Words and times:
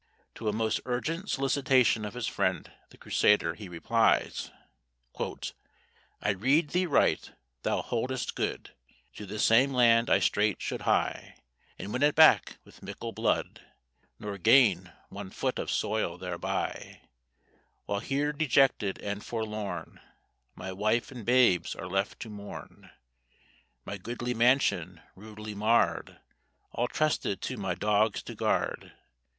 To 0.33 0.49
a 0.49 0.51
most 0.51 0.81
urgent 0.87 1.29
solicitation 1.29 2.05
of 2.05 2.15
his 2.15 2.25
friend 2.25 2.71
the 2.89 2.97
Crusader, 2.97 3.53
he 3.53 3.69
replies: 3.69 4.49
"I 6.19 6.31
read 6.31 6.71
thee 6.71 6.87
right, 6.87 7.29
thou 7.61 7.83
holdest 7.83 8.33
good 8.33 8.73
To 9.13 9.27
this 9.27 9.43
same 9.43 9.73
land 9.73 10.09
I 10.09 10.17
straight 10.17 10.59
should 10.59 10.81
hie, 10.89 11.35
And 11.77 11.93
win 11.93 12.01
it 12.01 12.15
back 12.15 12.57
with 12.63 12.81
mickle 12.81 13.11
blood, 13.11 13.61
Nor 14.17 14.39
gaine 14.39 14.91
one 15.09 15.29
foot 15.29 15.59
of 15.59 15.69
soil 15.69 16.17
thereby; 16.17 17.01
While 17.85 17.99
here 17.99 18.33
dejected 18.33 18.97
and 19.03 19.23
forlorn 19.23 20.01
My 20.55 20.71
wife 20.71 21.11
and 21.11 21.23
babes 21.23 21.75
are 21.75 21.85
left 21.87 22.19
to 22.21 22.29
mourn; 22.31 22.89
My 23.85 23.99
goodly 23.99 24.33
mansion 24.33 24.99
rudely 25.15 25.53
marred, 25.53 26.17
All 26.71 26.87
trusted 26.87 27.39
to 27.43 27.57
my 27.57 27.75
dogs 27.75 28.23
to 28.23 28.33
guard. 28.33 28.93